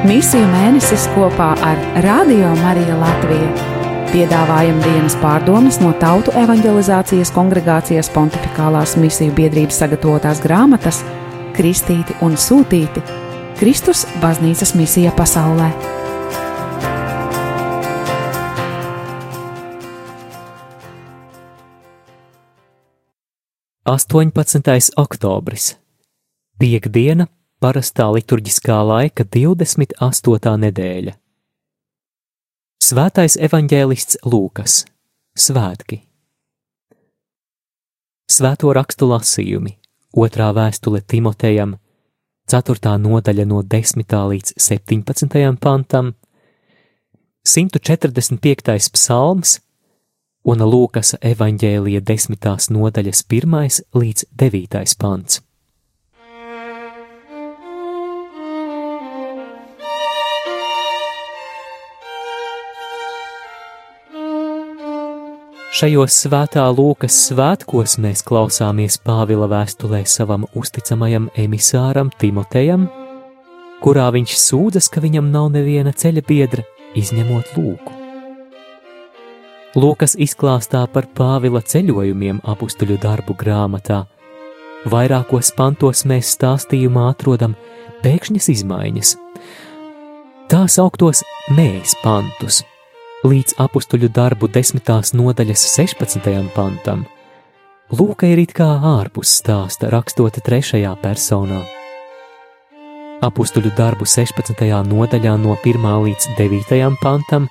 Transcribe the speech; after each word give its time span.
Misiju 0.00 0.46
mēnesis 0.48 1.02
kopā 1.12 1.50
ar 1.60 1.80
Radio 2.00 2.54
Mariju 2.56 2.94
Latviju. 2.96 3.48
Piedāvājam 4.08 4.78
dienas 4.80 5.12
pārdomas 5.20 5.76
no 5.82 5.90
Tautu 6.00 6.32
evanģelizācijas 6.40 7.28
kongregācijas 7.36 8.08
pontificālās 8.14 8.96
misiju 8.96 9.34
biedrības 9.36 9.82
sagatavotās 9.82 10.40
grāmatas 10.40 11.02
Kristīti 11.52 12.16
un 12.24 12.38
Sūtīti- 12.40 13.04
Kristus 13.60 14.06
baznīcas 14.22 14.72
misija 14.74 15.12
pasaulē. 15.12 15.68
18. 23.84 24.94
oktobris. 24.96 25.76
Piektdiena, 26.58 27.26
parastā 27.60 28.08
liturģiskā 28.14 28.78
laika 28.88 29.24
28. 29.24 30.54
nedēļa. 30.64 31.12
Svētais 32.80 33.36
evaņģēlists 33.36 34.22
Lūkas. 34.24 34.84
Svētki. 35.36 36.00
Svēto 38.30 38.72
rakstu 38.72 39.10
lasījumi. 39.10 39.76
Otrā 40.16 40.48
vēstule 40.56 41.02
Timotejam, 41.06 41.76
4. 42.50 42.96
nodaļa 42.98 43.44
no 43.46 43.60
10. 43.62 44.16
līdz 44.32 44.54
17. 44.58 45.36
pantam, 45.60 46.14
145. 47.46 48.90
psalms 48.96 49.60
un 50.44 50.64
Lūkas 50.64 51.14
evaņģēlija 51.20 52.00
desmitās 52.00 52.70
nodaļas 52.72 53.22
pirmais 53.28 53.82
līdz 53.94 54.26
devītais 54.32 54.96
pants. 54.98 55.42
Šajos 65.70 66.16
svētā 66.24 66.64
Lūkas 66.74 67.14
svētkos 67.28 67.92
mēs 68.02 68.24
klausāmies 68.26 68.96
Pāvila 69.06 69.46
vēstulē 69.52 70.00
savam 70.02 70.42
uzticamajam 70.58 71.28
emisāram 71.38 72.08
Timotejam, 72.18 72.88
kurā 73.78 74.08
viņš 74.10 74.34
sūdzas, 74.34 74.88
ka 74.90 74.98
viņam 75.04 75.28
nav 75.30 75.52
neviena 75.54 75.92
ceļa 75.94 76.24
biedra, 76.26 76.64
izņemot 76.98 77.52
lūku. 77.54 77.94
Lūkas 79.78 80.16
izklāstā 80.18 80.82
par 80.90 81.06
Pāvila 81.14 81.62
ceļojumiem 81.62 82.42
apstuļu 82.50 82.98
darbu 83.06 83.38
grāmatā. 83.38 84.00
Vairākos 84.90 85.52
pantos 85.54 86.02
mēs 86.02 86.34
stāstījumā 86.34 87.06
atrodam 87.12 87.54
pēkšņas 88.02 88.50
izmaiņas. 88.56 89.14
Tā 90.50 90.64
sauktos 90.66 91.22
mēs 91.54 91.94
pantus, 92.02 92.64
līdz 93.26 93.58
apstuļu 93.60 94.08
darbu 94.16 94.48
desmitās 94.48 95.12
nodaļas 95.12 95.64
16. 95.74 96.30
pantam. 96.54 97.04
Lūka 97.92 98.28
ir 98.30 98.40
it 98.40 98.54
kā 98.56 98.68
ārpus 98.96 99.32
stāsta, 99.40 99.90
rakstot 99.92 100.38
trešajā 100.46 100.94
personā. 101.02 101.60
Apstuļu 103.20 103.74
darbu 103.76 104.06
16. 104.08 104.64
nodaļā 104.88 105.34
no 105.42 105.58
1. 105.60 105.90
līdz 106.06 106.30
9. 106.38 106.96
pantam 107.02 107.50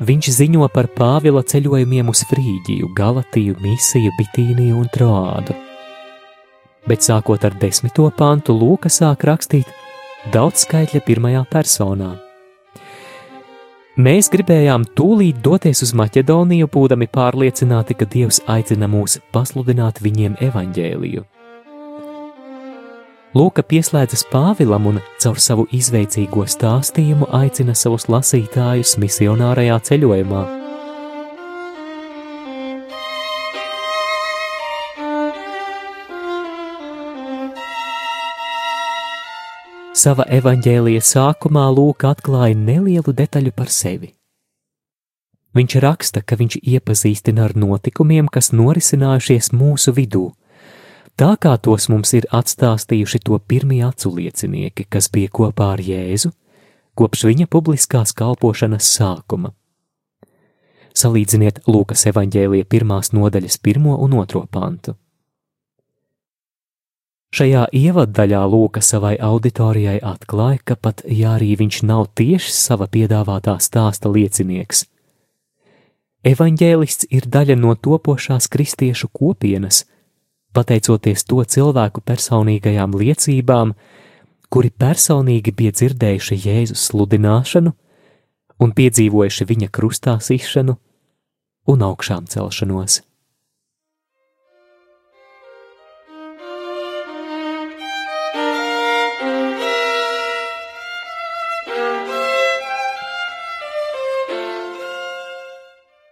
Viņš 0.00 0.30
ziņo 0.32 0.64
par 0.72 0.86
Pāvila 0.96 1.42
ceļojumiem 1.44 2.08
uz 2.08 2.22
Frīģiju, 2.30 2.86
Galatiju, 2.96 3.58
Misiju, 3.60 4.14
Bitīniju 4.16 4.78
un 4.80 4.88
Troādu. 4.94 5.52
Bet 6.88 7.04
sākot 7.04 7.44
ar 7.44 7.52
desmito 7.60 8.08
pantu, 8.16 8.56
Lūka 8.56 8.88
sāk 8.88 9.28
rakstīt 9.28 9.68
daudz 10.32 10.64
skaitļa 10.64 11.04
pirmajā 11.04 11.44
personā. 11.52 12.14
Mēs 13.98 14.28
gribējām 14.30 14.84
tūlīt 14.94 15.40
doties 15.42 15.82
uz 15.82 15.90
Maķedoniju, 15.98 16.68
būdami 16.70 17.08
pārliecināti, 17.10 17.96
ka 17.98 18.06
Dievs 18.06 18.38
aicina 18.46 18.86
mūs 18.86 19.18
pasludināt 19.34 19.98
viņiem 19.98 20.36
evaņģēliju. 20.46 21.24
Lūka 23.34 23.62
pieslēdzas 23.66 24.24
Pāvilam 24.30 24.86
un 24.92 25.02
caur 25.22 25.42
savu 25.42 25.66
izveicīgo 25.74 26.46
stāstījumu 26.46 27.32
aicina 27.34 27.74
savus 27.74 28.06
lasītājus 28.06 28.94
misionārajā 29.02 29.82
ceļojumā. 29.90 30.59
Sava 40.00 40.24
evaņģēlija 40.32 41.00
sākumā 41.04 41.66
Lūka 41.76 42.14
atklāja 42.14 42.54
nelielu 42.56 43.12
detaļu 43.12 43.50
par 43.52 43.68
sevi. 43.68 44.14
Viņš 45.52 45.74
raksta, 45.84 46.22
ka 46.24 46.38
viņš 46.40 46.56
iepazīstina 46.62 47.44
ar 47.44 47.52
notikumiem, 47.58 48.30
kas 48.32 48.48
norisinājušies 48.56 49.50
mūsu 49.52 49.92
vidū, 49.92 50.30
tā 51.20 51.34
kā 51.36 51.52
tos 51.60 51.90
mums 51.92 52.14
ir 52.16 52.28
atstāstījuši 52.32 53.20
to 53.26 53.36
pirmie 53.44 53.82
aculiecinieki, 53.84 54.86
kas 54.88 55.10
bija 55.12 55.34
kopā 55.36 55.74
ar 55.74 55.84
Jēzu 55.84 56.32
kopš 56.96 57.26
viņa 57.28 57.50
publiskās 57.52 58.14
kalpošanas 58.16 58.88
sākuma. 58.96 59.52
Salīdziniet 60.96 61.60
Lūkas 61.68 62.06
evaņģēlīja 62.14 62.72
pirmās 62.72 63.12
nodaļas 63.12 63.60
pirmo 63.60 64.00
un 64.00 64.16
otro 64.22 64.46
pantu. 64.48 64.96
Šajā 67.30 67.68
ievaddaļā 67.70 68.40
Lūka 68.50 68.80
savai 68.82 69.14
auditorijai 69.22 70.00
atklāja, 70.02 70.58
ka 70.66 70.74
pat 70.74 71.04
ja 71.06 71.36
arī 71.36 71.52
viņš 71.60 71.76
nav 71.86 72.08
tieši 72.18 72.50
sava 72.50 72.88
piedāvātā 72.90 73.54
stāsta 73.62 74.10
liecinieks, 74.10 74.82
evaņģēlists 76.26 77.06
ir 77.14 77.28
daļa 77.30 77.54
no 77.60 77.76
topošās 77.78 78.50
kristiešu 78.50 79.12
kopienas, 79.14 79.84
pateicoties 80.50 81.22
to 81.30 81.44
cilvēku 81.54 82.02
personīgajām 82.02 82.98
liecībām, 82.98 83.76
kuri 84.50 84.72
personīgi 84.74 85.54
bija 85.54 85.76
dzirdējuši 85.78 86.40
Jēzus 86.48 86.88
sludināšanu 86.90 87.70
un 88.60 88.74
piedzīvojuši 88.74 89.46
viņa 89.52 89.70
krustā 89.70 90.16
sišanu 90.18 90.74
un 91.70 91.86
augšām 91.86 92.26
celšanos. 92.26 93.04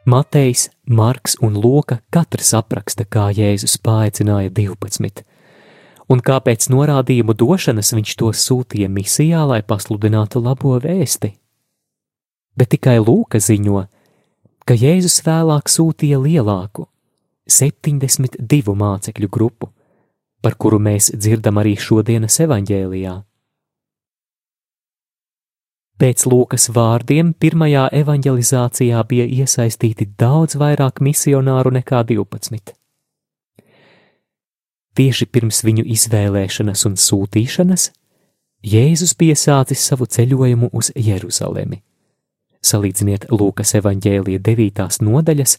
Matejs, 0.09 0.71
Marks 0.85 1.37
un 1.41 1.53
Loka 1.61 1.99
katrs 2.09 2.55
apraksta, 2.57 3.05
kā 3.05 3.27
Jēzus 3.29 3.75
paaicināja 3.85 4.49
12, 4.57 5.21
un 6.09 6.23
kāpēc 6.25 6.65
norādījumu 6.73 7.35
došanas 7.37 7.93
viņš 7.93 8.15
to 8.23 8.31
sūtīja 8.33 8.89
misijā, 8.89 9.43
lai 9.45 9.61
pasludinātu 9.61 10.41
labo 10.41 10.79
vēsti. 10.81 11.35
Bet 12.57 12.73
tikai 12.73 12.97
Lūka 13.03 13.37
ziņo, 13.37 13.83
ka 14.65 14.79
Jēzus 14.81 15.21
vēlāk 15.29 15.69
sūtīja 15.69 16.23
lielāku, 16.25 16.89
72 17.45 18.79
mācekļu 18.81 19.29
grupu, 19.29 19.69
par 20.41 20.57
kuru 20.57 20.81
mēs 20.89 21.13
dzirdam 21.13 21.61
arī 21.61 21.77
šodienas 21.77 22.41
evaņģēlijā. 22.49 23.15
Pēc 25.99 26.29
Lūkas 26.31 26.69
vārdiem 26.71 27.33
pirmajā 27.43 27.89
evanģelizācijā 27.99 29.01
bija 29.11 29.25
iesaistīti 29.43 30.07
daudz 30.21 30.55
vairāk 30.61 31.01
misionāru 31.03 31.73
nekā 31.75 32.05
12. 32.07 32.71
Tieši 34.95 35.27
pirms 35.27 35.65
viņu 35.67 35.83
izvēlēšanas 35.97 36.87
un 36.87 36.95
sūtīšanas 37.03 37.89
Jēzus 38.63 39.17
bija 39.19 39.35
sācis 39.39 39.83
savu 39.91 40.07
ceļojumu 40.07 40.71
uz 40.71 40.93
Jeruzalemi. 40.95 41.83
Salīdziniet 42.63 43.27
Lūkas 43.35 43.75
evanģēlija 43.79 44.39
9. 44.47 45.03
nodaļas 45.03 45.59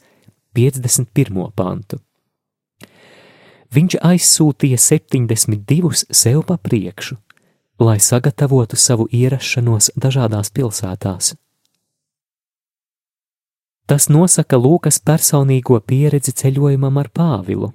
51. 0.56 1.52
pantu. 1.52 2.00
Viņš 3.76 4.00
aizsūtīja 4.08 4.80
72 4.88 6.08
sev 6.16 6.46
pa 6.48 6.56
priekšu 6.56 7.20
lai 7.80 8.00
sagatavotu 8.00 8.76
savu 8.76 9.08
ierašanos 9.12 9.92
dažādās 9.96 10.52
pilsētās. 10.52 11.36
Tas 13.90 14.06
nosaka 14.10 14.60
Lūkas 14.60 15.00
personīgo 15.02 15.80
pieredzi 15.82 16.36
ceļojumam 16.44 17.00
ar 17.02 17.08
Pāvilu. 17.10 17.72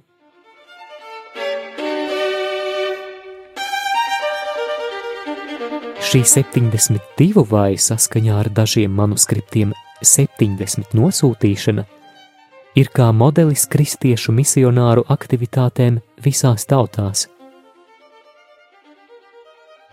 Šī 6.05 6.21
72 6.23 7.43
vai 7.49 7.73
saskaņā 7.81 8.39
ar 8.45 8.51
dažiem 8.53 8.93
manuskriptiem 8.95 9.73
70 10.05 10.95
nosūtīšana 10.95 11.83
ir 12.79 12.91
kā 12.95 13.09
modelis 13.11 13.65
kristiešu 13.67 14.31
misionāru 14.35 15.03
aktivitātēm 15.11 15.99
visās 16.23 16.69
tautās. 16.69 17.25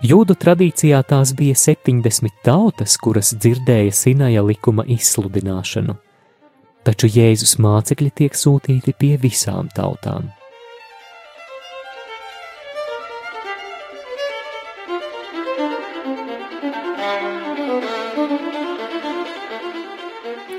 Jūdu 0.03 0.35
tradīcijā 0.35 0.99
tās 1.07 1.31
bija 1.39 1.55
70 1.55 2.41
tautas, 2.43 2.97
kuras 2.99 3.29
dzirdēja 3.39 3.93
Sinaja 3.95 4.41
likuma 4.43 4.83
izsludināšanu, 4.91 5.95
taču 6.83 7.07
Jēzus 7.07 7.55
mācekļi 7.63 8.11
tiek 8.19 8.35
sūtīti 8.35 8.97
pie 8.99 9.13
visām 9.23 9.69
tautām. 9.71 10.27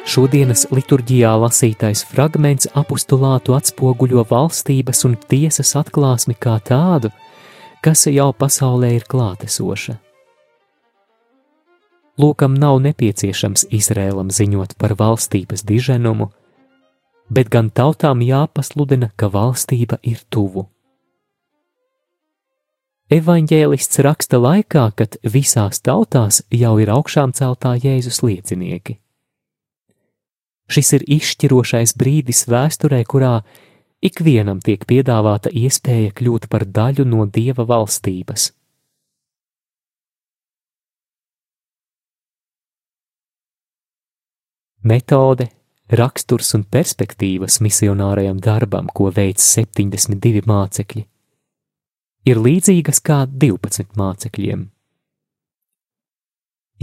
Šodienas 0.08 0.70
liturģijā 0.72 1.34
lasītais 1.42 2.06
fragments 2.08 2.72
apustulātu 2.80 3.58
atspoguļo 3.58 4.24
valstības 4.32 5.04
un 5.10 5.20
tiesas 5.28 5.76
atklāsmi 5.84 6.40
kā 6.40 6.56
tādu, 6.64 7.12
kas 7.84 8.08
jau 8.08 8.32
pasaulē 8.32 8.94
ir 8.96 9.06
klātesoša. 9.12 9.98
Lūkam 12.22 12.54
nav 12.62 12.78
nepieciešams 12.86 13.66
Izrēlam 13.74 14.30
ziņot 14.32 14.78
par 14.80 14.94
valstības 15.00 15.66
diženumu, 15.68 16.30
bet 17.34 17.50
gan 17.50 17.72
tautām 17.74 18.22
jāpasludina, 18.22 19.10
ka 19.18 19.32
valstība 19.34 19.98
ir 20.06 20.22
tuvu. 20.30 20.68
Evanģēlists 23.14 24.00
raksta 24.06 24.40
laikā, 24.40 24.86
kad 24.96 25.18
visās 25.26 25.82
tautās 25.84 26.40
jau 26.54 26.78
ir 26.80 26.94
augšām 26.94 27.34
celtā 27.36 27.76
Jēzus 27.82 28.22
liecinieki. 28.24 28.96
Šis 30.72 30.94
ir 30.96 31.04
izšķirošais 31.18 31.98
brīdis 32.00 32.46
vēsturē, 32.50 33.04
kurā 33.10 33.42
ikvienam 34.04 34.60
tiek 34.64 34.84
piedāvāta 34.90 35.52
iespēja 35.54 36.12
kļūt 36.18 36.50
par 36.52 36.66
daļu 36.68 37.06
no 37.08 37.26
dieva 37.26 37.66
valstības. 37.70 38.52
Metode, 44.84 45.48
raksturs 45.88 46.50
un 46.58 46.66
perspektīvas 46.68 47.62
misionārajam 47.64 48.42
darbam, 48.44 48.90
ko 48.92 49.08
veic 49.16 49.40
72 49.40 50.44
mācekļi, 50.50 51.06
ir 52.28 52.42
līdzīgas 52.44 53.00
kā 53.00 53.22
12 53.32 53.96
mācekļiem. 53.96 54.68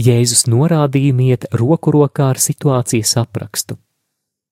Jēzus 0.01 0.47
norādījumi 0.49 1.29
iet 1.29 1.45
roku 1.53 1.93
rokā 1.93 2.31
ar 2.33 2.41
situācijas 2.41 3.13
aprakstu. 3.21 3.77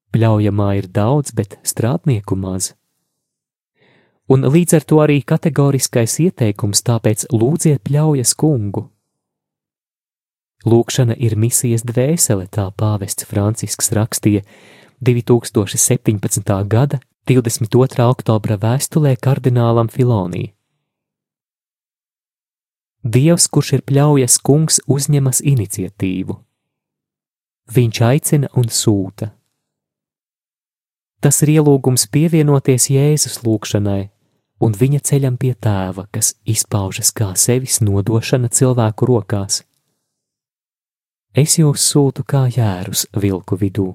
Pļaujamā 0.10 0.70
ir 0.80 0.88
daudz, 0.90 1.34
bet 1.38 1.60
strādnieku 1.64 2.38
maz. 2.40 2.74
Un 4.30 4.46
līdz 4.46 4.78
ar 4.78 4.86
to 4.86 5.02
arī 5.02 5.20
kategoriskais 5.26 6.20
ieteikums, 6.22 6.82
tāpēc 6.86 7.28
lūdziet 7.34 7.82
pļaujas 7.86 8.36
kungu. 8.38 8.88
Lūkšana 10.70 11.16
ir 11.18 11.38
misijas 11.40 11.86
dvēsele, 11.88 12.50
tā 12.52 12.68
pāvests 12.76 13.26
Francisks 13.26 13.94
rakstīja 13.96 14.44
2017. 15.02 16.54
gada 16.68 17.00
22. 17.30 18.06
oktobra 18.10 18.58
vēstulē 18.60 19.16
kardinālam 19.22 19.90
Filonī. 19.90 20.50
Dievs, 23.00 23.48
kurš 23.48 23.78
ir 23.78 23.84
pļaujas 23.88 24.38
kungs, 24.44 24.82
uzņemas 24.86 25.40
iniciatīvu. 25.48 26.36
Viņš 27.72 28.02
aicina 28.04 28.50
un 28.60 28.68
sūta. 28.74 29.32
Tas 31.20 31.42
ir 31.44 31.58
ielūgums 31.58 32.08
pievienoties 32.14 32.88
Jēzus 32.94 33.42
lūgšanai 33.44 34.08
un 34.64 34.76
viņa 34.76 35.00
ceļam 35.10 35.38
pie 35.40 35.54
tēva, 35.56 36.06
kas 36.12 36.34
izpaužas 36.48 37.12
kā 37.16 37.32
sevis 37.40 37.80
nodošana 37.84 38.52
cilvēku 38.52 39.08
rokās. 39.10 39.64
Es 41.36 41.58
jūs 41.60 41.84
sūtu 41.92 42.26
kā 42.28 42.48
jērus 42.52 43.06
vilku 43.16 43.60
vidū. 43.60 43.92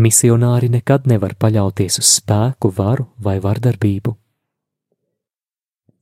Misionāri 0.00 0.70
nekad 0.72 1.06
nevar 1.10 1.34
paļauties 1.34 1.98
uz 2.00 2.12
spēku, 2.20 2.70
varu 2.72 3.08
vai 3.18 3.36
vardarbību. 3.42 4.14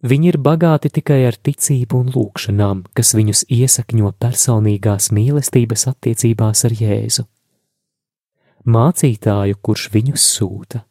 Viņi 0.09 0.29
ir 0.31 0.39
bagāti 0.39 0.93
tikai 0.95 1.25
ar 1.27 1.35
ticību 1.35 2.05
un 2.05 2.13
lūgšanām, 2.15 2.85
kas 2.95 3.17
viņus 3.19 3.49
iesakņo 3.51 4.13
personīgās 4.23 5.09
mīlestības 5.17 5.89
attiecībās 5.91 6.63
ar 6.69 6.77
Jēzu 6.79 7.27
mācītāju, 8.69 9.59
kurš 9.65 9.89
viņus 9.97 10.29
sūta. 10.37 10.85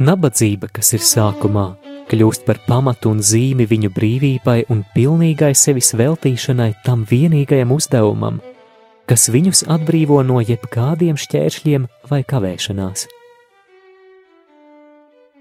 Nabadzība, 0.00 0.70
kas 0.72 0.94
ir 0.96 1.02
sākumā, 1.04 1.74
kļūst 2.08 2.46
par 2.46 2.56
pamatu 2.64 3.10
un 3.12 3.18
zīmi 3.20 3.66
viņu 3.68 3.90
brīvībai 3.92 4.62
un 4.72 4.80
pilnīgai 4.94 5.50
sevis 5.52 5.92
veltīšanai 5.92 6.70
tam 6.86 7.02
vienīgajam 7.10 7.74
uzdevumam, 7.76 8.38
kas 9.04 9.28
viņus 9.28 9.66
atbrīvo 9.68 10.22
no 10.24 10.40
jebkādiem 10.40 11.20
šķēršļiem 11.20 11.84
vai 12.08 12.22
kavēšanās. 12.24 13.04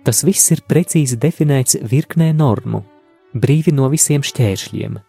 Tas 0.04 0.24
viss 0.28 0.52
ir 0.52 0.66
precīzi 0.68 1.16
definēts 1.16 1.80
virknē 1.80 2.34
normu, 2.36 2.84
brīvi 3.32 3.72
no 3.72 3.88
visiem 3.88 4.26
šķēršļiem. 4.28 5.00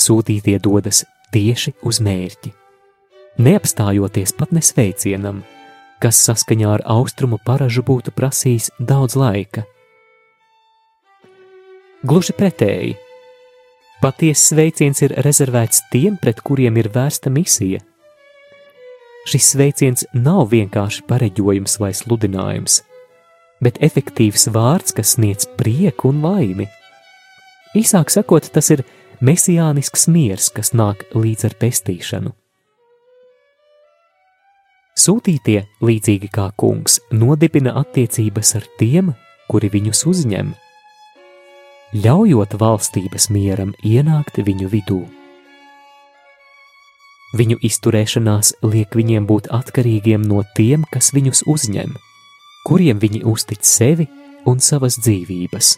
Sūtītie 0.00 0.56
dodas 0.64 1.04
tieši 1.34 1.76
uz 1.84 2.00
mērķi, 2.00 2.56
neapstājoties 3.36 4.32
pat 4.40 4.56
nesveicienam 4.56 5.44
kas 6.02 6.18
saskaņā 6.26 6.74
ar 6.78 6.84
austrumu 6.96 7.38
paražu 7.46 7.84
būtu 7.86 8.12
prasījis 8.16 8.70
daudz 8.78 9.16
laika. 9.18 9.64
Gluži 12.04 12.34
pretēji, 12.36 12.96
patiesas 14.02 14.50
sveiciens 14.50 15.00
ir 15.06 15.14
rezervēts 15.24 15.86
tiem, 15.92 16.18
pret 16.20 16.42
kuriem 16.44 16.76
ir 16.82 16.90
vērsta 16.92 17.32
misija. 17.32 17.80
Šis 19.24 19.54
sveiciens 19.54 20.04
nav 20.12 20.50
vienkārši 20.52 21.06
pareģojums 21.08 21.78
vai 21.80 21.94
sludinājums, 21.96 22.82
bet 23.64 23.80
efektīvs 23.80 24.50
vārds, 24.52 24.92
kas 24.92 25.16
sniedz 25.16 25.48
prieku 25.56 26.12
un 26.12 26.20
laimi. 26.26 26.68
Īsāk 27.74 28.12
sakot, 28.12 28.52
tas 28.52 28.68
ir 28.74 28.84
mesijānisks 29.24 30.04
miers, 30.12 30.52
kas 30.52 30.74
nāk 30.76 31.08
līdz 31.16 31.48
ar 31.48 31.56
pestīšanu. 31.64 32.36
Sūtītie, 35.04 35.66
līdzīgi 35.84 36.30
kā 36.32 36.46
kungs, 36.56 36.94
nodibina 37.12 37.74
attiecības 37.76 38.54
ar 38.56 38.68
tiem, 38.80 39.10
kuri 39.52 39.68
viņus 39.74 40.00
uzņem, 40.08 40.54
ļaujot 41.94 42.56
valstības 42.62 43.28
mieram 43.34 43.74
ienākt 43.84 44.40
viņu 44.46 44.70
vidū. 44.72 45.02
Viņu 47.36 47.58
izturēšanās 47.68 48.54
liek 48.64 48.96
viņiem 48.96 49.28
būt 49.28 49.50
atkarīgiem 49.52 50.24
no 50.24 50.40
tiem, 50.56 50.88
kas 50.88 51.12
viņus 51.12 51.44
uzņem, 51.52 51.92
kuriem 52.64 53.02
viņi 53.02 53.24
uztic 53.28 53.66
sevi 53.66 54.08
un 54.48 54.62
savas 54.62 54.96
dzīvības. 55.04 55.76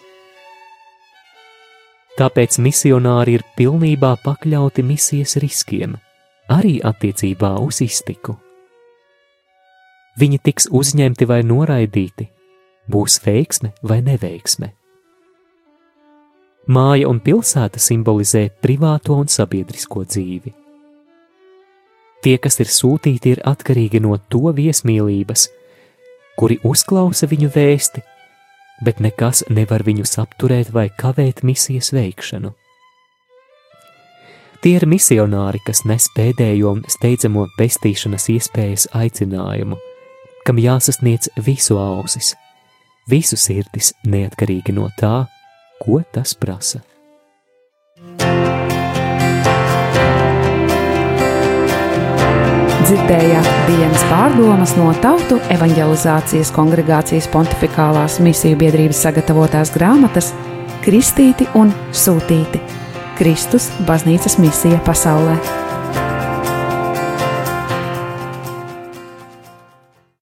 Tāpēc 2.17 2.63
misionāri 2.63 3.41
ir 3.41 3.49
pilnībā 3.59 4.15
pakļauti 4.23 4.87
misijas 4.87 5.35
riskiem, 5.43 5.99
arī 6.47 6.79
attiecībā 6.85 7.57
uz 7.65 7.83
iztiku. 7.83 8.46
Viņi 10.17 10.39
tiks 10.41 10.69
uzņemti 10.73 11.29
vai 11.29 11.43
noraidīti, 11.45 12.31
būs 12.89 13.21
veiksme 13.25 13.75
vai 13.85 14.01
neveiksme. 14.05 14.73
Māja 16.73 17.11
un 17.11 17.21
pilsēta 17.23 17.79
simbolizē 17.79 18.49
privāto 18.65 19.15
un 19.21 19.29
sabiedrisko 19.31 20.03
dzīvi. 20.09 20.55
Tie, 22.25 22.35
kas 22.43 22.59
ir 22.59 22.73
sūtīti, 22.73 23.37
ir 23.37 23.43
atkarīgi 23.47 24.01
no 24.03 24.17
to 24.33 24.51
viesmīlības, 24.57 25.47
kuri 26.41 26.57
uzklausa 26.67 27.29
viņu 27.31 27.53
vēsti, 27.55 28.03
bet 28.83 28.99
nekas 29.05 29.45
nevar 29.53 29.85
viņus 29.87 30.19
apturēt 30.25 30.73
vai 30.75 30.89
kavēt 30.91 31.45
misijas 31.47 31.93
veikšanu. 31.95 32.51
Tie 34.65 34.73
ir 34.81 34.89
misionāri, 34.89 35.61
kas 35.63 35.85
nes 35.87 36.09
pēdējo 36.17 36.73
un 36.79 36.83
steidzamo 36.91 37.45
pestīšanas 37.61 38.27
iespējas 38.33 38.89
aicinājumu, 38.97 39.79
kam 40.47 40.61
jāsasniedz 40.63 41.33
visu 41.43 41.79
ausis, 41.83 42.35
visu 43.11 43.39
sirdis, 43.39 43.93
neatkarīgi 44.07 44.75
no 44.77 44.87
tā, 44.99 45.27
ko 45.83 46.03
tas 46.15 46.37
prasa. 46.39 46.83
Dzirdējāt 52.87 53.47
dienas 53.67 54.03
pārdomas 54.07 54.77
no 54.79 54.93
Tautu 55.03 55.41
evanģelizācijas 55.51 56.53
kongregācijas 56.55 57.27
pontificālās 57.33 58.21
misiju 58.23 58.61
biedrības 58.63 59.03
sagatavotās 59.09 59.75
grāmatas 59.75 60.31
Kristīti 60.87 61.51
un 61.59 61.75
Sūtīti- 61.91 62.63
Kristus 63.19 63.73
baznīcas 63.89 64.39
misija 64.39 64.79
pasaulē. 64.87 65.66